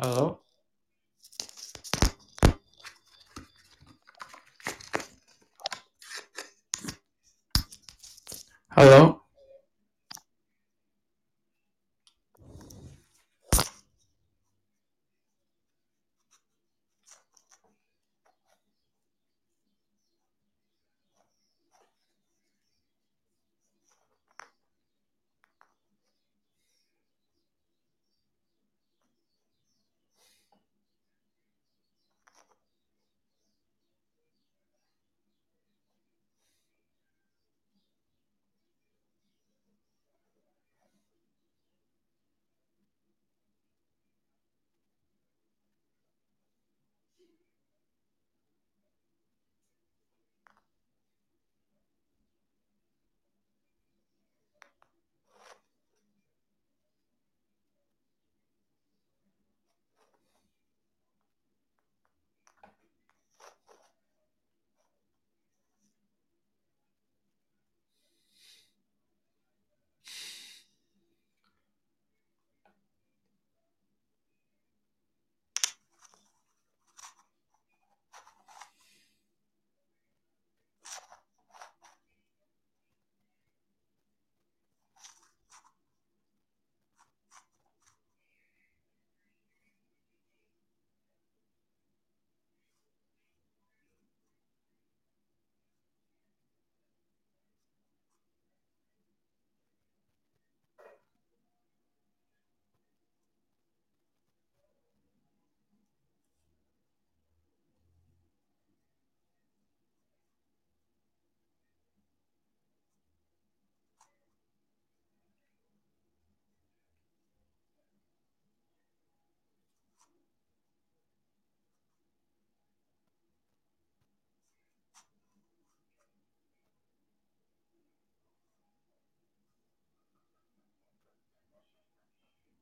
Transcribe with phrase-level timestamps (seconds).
[0.00, 0.40] Hello?
[8.70, 9.19] Hello?